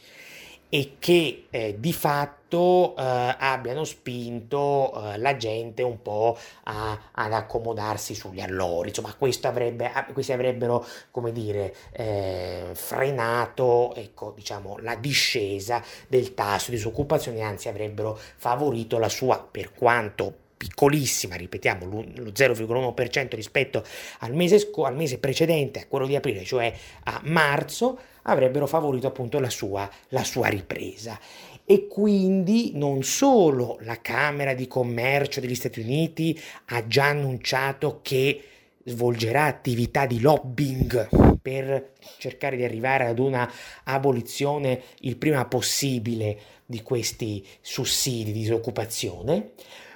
[0.70, 7.34] e che eh, di fatto eh, abbiano spinto eh, la gente un po' a, ad
[7.34, 8.90] accomodarsi sugli allori.
[8.90, 16.72] Insomma, questo avrebbe, questi avrebbero, come dire, eh, frenato ecco, diciamo, la discesa del tasso
[16.72, 23.84] di disoccupazione, anzi avrebbero favorito la sua, per quanto piccolissima, ripetiamo, lo 0,1% rispetto
[24.20, 29.40] al mese, al mese precedente, a quello di aprile, cioè a marzo, avrebbero favorito appunto
[29.40, 31.20] la sua, la sua ripresa.
[31.66, 38.44] E quindi non solo la Camera di Commercio degli Stati Uniti ha già annunciato che
[38.84, 43.52] svolgerà attività di lobbying per cercare di arrivare ad una
[43.86, 49.54] abolizione il prima possibile di questi sussidi di disoccupazione,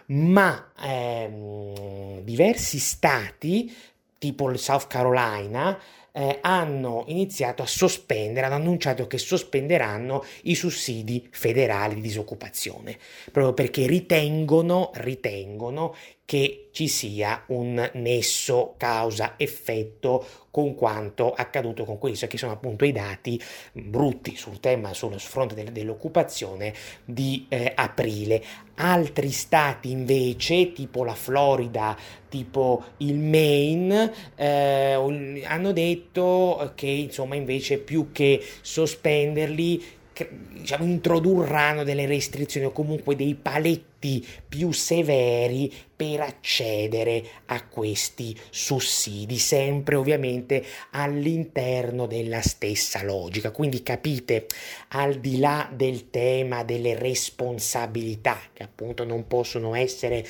[0.07, 3.71] ma ehm, diversi stati,
[4.17, 5.79] tipo il South Carolina,
[6.19, 12.97] eh, hanno iniziato a sospendere, hanno annunciato che sospenderanno i sussidi federali di disoccupazione,
[13.31, 15.95] proprio perché ritengono, ritengono
[16.29, 22.91] che ci sia un nesso causa-effetto con quanto accaduto con questo, che sono appunto i
[22.91, 26.71] dati brutti sul tema, sul fronte dell'occupazione
[27.03, 28.43] di eh, aprile.
[28.75, 31.97] Altri stati invece, tipo la Florida,
[32.29, 39.97] tipo il Maine, eh, hanno detto che insomma invece più che sospenderli
[40.27, 49.37] diciamo, introdurranno delle restrizioni o comunque dei paletti più severi per accedere a questi sussidi,
[49.37, 53.51] sempre ovviamente all'interno della stessa logica.
[53.51, 54.47] Quindi capite,
[54.89, 60.25] al di là del tema delle responsabilità, che appunto non possono essere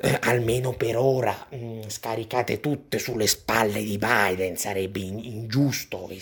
[0.00, 6.08] eh, almeno per ora mh, mm, scaricate tutte sulle spalle di Biden sarebbe in, ingiusto
[6.08, 6.20] e,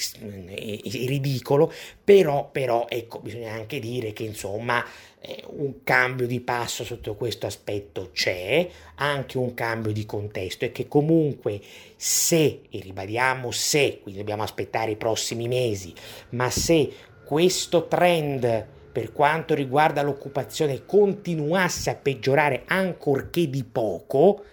[0.48, 1.72] e, e, ridicolo
[2.02, 4.84] però, però ecco bisogna anche dire che insomma
[5.20, 10.72] eh, un cambio di passo sotto questo aspetto c'è anche un cambio di contesto e
[10.72, 11.60] che comunque
[11.96, 15.92] se e ribadiamo se quindi dobbiamo aspettare i prossimi mesi
[16.30, 16.92] ma se
[17.24, 24.44] questo trend per quanto riguarda l'occupazione continuasse a peggiorare ancorché di poco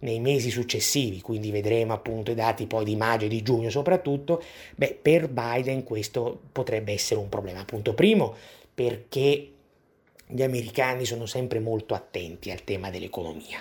[0.00, 4.42] nei mesi successivi, quindi vedremo appunto i dati poi di maggio e di giugno soprattutto,
[4.74, 7.60] beh, per Biden questo potrebbe essere un problema.
[7.60, 8.34] Appunto, primo
[8.74, 9.52] perché
[10.26, 13.60] gli americani sono sempre molto attenti al tema dell'economia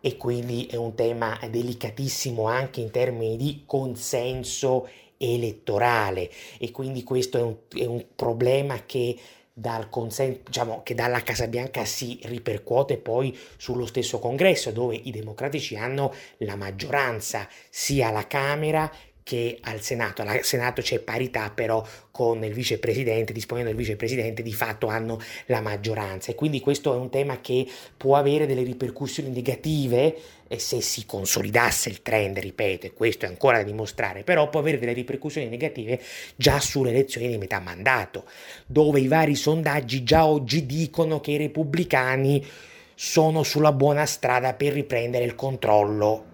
[0.00, 4.88] e quindi è un tema delicatissimo anche in termini di consenso
[5.18, 6.30] elettorale.
[6.58, 9.16] E quindi questo è un, è un problema che
[9.58, 15.10] dal consen- diciamo, che dalla Casa Bianca si ripercuote poi sullo stesso congresso dove i
[15.10, 18.90] democratici hanno la maggioranza sia alla Camera
[19.26, 20.22] che al Senato.
[20.22, 25.60] Al Senato c'è parità però con il vicepresidente, disponendo del vicepresidente, di fatto hanno la
[25.60, 27.66] maggioranza e quindi questo è un tema che
[27.96, 30.16] può avere delle ripercussioni negative
[30.46, 34.60] e se si consolidasse il trend, ripeto, e questo è ancora da dimostrare, però può
[34.60, 36.00] avere delle ripercussioni negative
[36.36, 38.26] già sulle elezioni di metà mandato,
[38.64, 42.46] dove i vari sondaggi già oggi dicono che i repubblicani
[42.94, 46.24] sono sulla buona strada per riprendere il controllo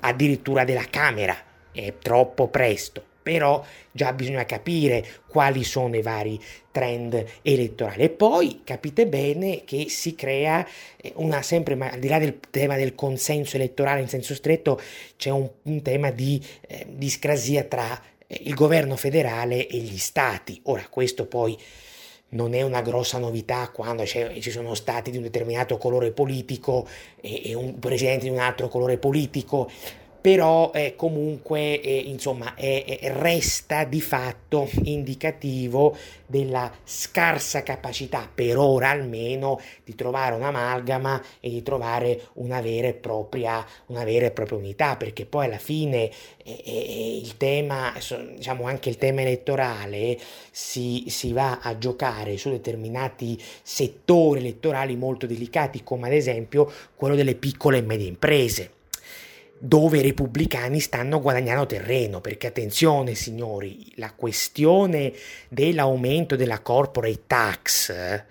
[0.00, 1.45] addirittura della Camera
[1.76, 8.60] è troppo presto, però già bisogna capire quali sono i vari trend elettorali e poi
[8.64, 10.66] capite bene che si crea
[10.96, 14.80] eh, una sempre, ma al di là del tema del consenso elettorale in senso stretto,
[15.16, 20.60] c'è un, un tema di eh, discrasia tra eh, il governo federale e gli stati.
[20.64, 21.58] Ora, questo poi
[22.28, 26.86] non è una grossa novità quando ci sono stati di un determinato colore politico
[27.20, 29.70] e, e un presidente di un altro colore politico
[30.26, 35.96] però eh, comunque eh, insomma è, resta di fatto indicativo
[36.26, 42.94] della scarsa capacità per ora almeno di trovare un'amalgama e di trovare una vera e
[42.94, 46.10] propria, vera e propria unità perché poi alla fine
[46.42, 47.92] eh, il tema
[48.34, 50.18] diciamo anche il tema elettorale
[50.50, 57.14] si, si va a giocare su determinati settori elettorali molto delicati come ad esempio quello
[57.14, 58.70] delle piccole e medie imprese
[59.58, 65.12] dove i repubblicani stanno guadagnando terreno, perché attenzione signori, la questione
[65.48, 68.24] dell'aumento della corporate tax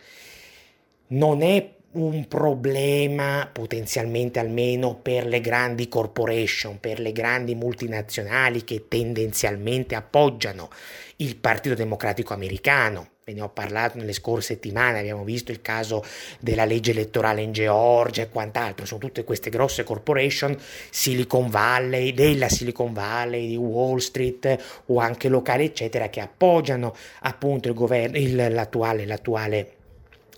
[1.07, 8.87] non è un problema potenzialmente almeno per le grandi corporation, per le grandi multinazionali che
[8.87, 10.69] tendenzialmente appoggiano
[11.17, 16.05] il Partito Democratico americano ve ne ho parlato nelle scorse settimane, abbiamo visto il caso
[16.39, 20.55] della legge elettorale in Georgia e quant'altro, sono tutte queste grosse corporation,
[20.91, 27.67] Silicon Valley, della Silicon Valley, di Wall Street o anche locali eccetera, che appoggiano appunto
[27.67, 29.71] il governo, il, l'attuale, l'attuale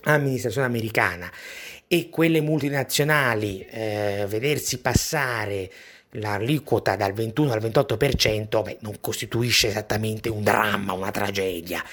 [0.04, 1.30] amministrazione americana.
[1.90, 5.70] E quelle multinazionali eh, vedersi passare
[6.12, 11.84] l'aliquota dal 21 al 28% beh, non costituisce esattamente un dramma, una tragedia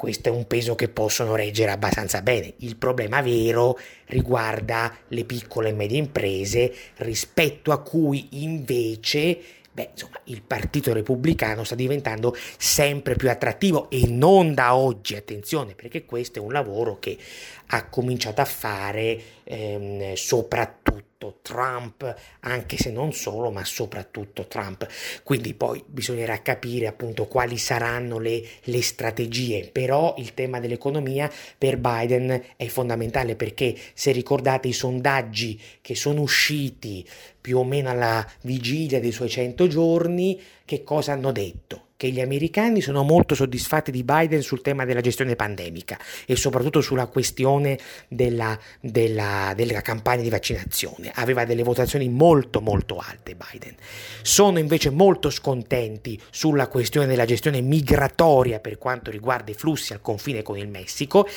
[0.00, 2.54] questo è un peso che possono reggere abbastanza bene.
[2.60, 9.38] Il problema vero riguarda le piccole e medie imprese rispetto a cui invece
[9.70, 15.74] beh, insomma, il Partito Repubblicano sta diventando sempre più attrattivo e non da oggi, attenzione,
[15.74, 17.18] perché questo è un lavoro che
[17.66, 20.99] ha cominciato a fare ehm, soprattutto
[21.42, 24.86] Trump, anche se non solo, ma soprattutto Trump.
[25.22, 31.76] Quindi poi bisognerà capire appunto quali saranno le, le strategie, però il tema dell'economia per
[31.78, 37.06] Biden è fondamentale perché se ricordate i sondaggi che sono usciti
[37.40, 41.88] più o meno alla vigilia dei suoi 100 giorni, che cosa hanno detto?
[42.00, 46.80] Che gli americani sono molto soddisfatti di Biden sul tema della gestione pandemica e soprattutto
[46.80, 47.78] sulla questione
[48.08, 51.12] della, della, della campagna di vaccinazione.
[51.16, 53.74] Aveva delle votazioni molto molto alte Biden.
[54.22, 60.00] Sono invece molto scontenti sulla questione della gestione migratoria per quanto riguarda i flussi al
[60.00, 61.28] confine con il Messico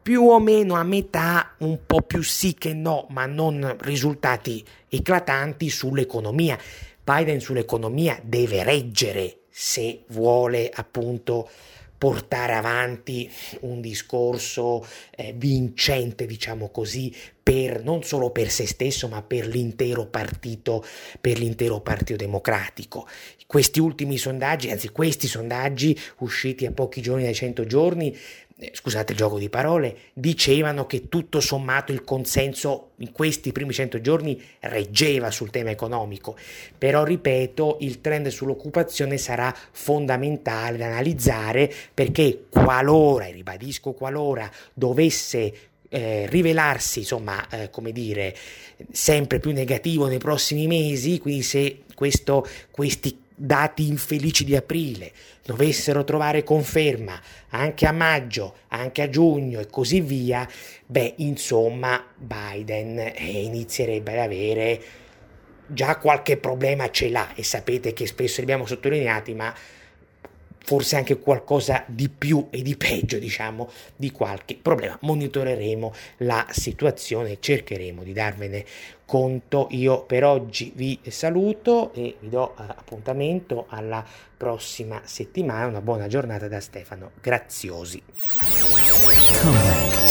[0.00, 5.68] più o meno a metà, un po' più sì che no, ma non risultati eclatanti
[5.68, 6.56] sull'economia.
[7.02, 11.50] Biden sull'economia deve reggere se vuole appunto
[11.98, 13.30] portare avanti
[13.60, 20.06] un discorso eh, vincente, diciamo così, per, non solo per se stesso, ma per l'intero
[20.06, 20.82] partito,
[21.20, 23.06] per l'intero partito democratico.
[23.46, 28.16] Questi ultimi sondaggi, anzi questi sondaggi usciti a pochi giorni dai 100 giorni,
[28.72, 34.00] scusate il gioco di parole, dicevano che tutto sommato il consenso in questi primi 100
[34.00, 36.36] giorni reggeva sul tema economico,
[36.76, 45.52] però ripeto, il trend sull'occupazione sarà fondamentale da analizzare perché qualora, e ribadisco qualora, dovesse
[45.88, 48.34] eh, rivelarsi, insomma, eh, come dire,
[48.92, 55.12] sempre più negativo nei prossimi mesi, quindi se questo, questi dati infelici di aprile
[55.42, 57.18] dovessero trovare conferma
[57.50, 60.46] anche a maggio, anche a giugno e così via,
[60.84, 64.82] beh, insomma, Biden eh, inizierebbe ad avere
[65.66, 67.34] già qualche problema ce l'ha.
[67.34, 69.54] E sapete che spesso li abbiamo sottolineati, ma
[70.62, 74.96] forse anche qualcosa di più e di peggio, diciamo, di qualche problema.
[75.00, 78.64] Monitoreremo la situazione e cercheremo di darvene
[79.04, 79.66] conto.
[79.70, 84.04] Io per oggi vi saluto e vi do uh, appuntamento alla
[84.36, 85.66] prossima settimana.
[85.66, 88.02] Una buona giornata da Stefano Graziosi.
[89.42, 90.10] Come back.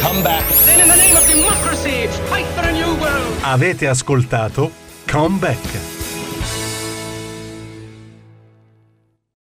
[0.00, 0.64] Come back.
[0.64, 3.38] Then in the name of democracy, fight for a new world.
[3.42, 4.70] Avete ascoltato
[5.10, 5.97] Come Back.